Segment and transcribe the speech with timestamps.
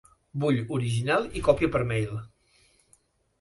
[0.43, 2.17] Vull original i còpia per mail.